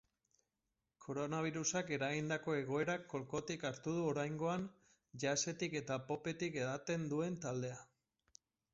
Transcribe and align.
Koronabirusak 1.03 1.91
eragindako 1.97 2.55
egoerak 2.61 3.05
kolkotik 3.13 3.67
hartu 3.71 3.95
du 3.99 4.07
oraingoan 4.15 4.67
jazzetik 5.27 5.81
eta 5.85 6.03
popetik 6.11 6.61
edaten 6.67 7.11
duen 7.17 7.43
taldea. 7.49 7.83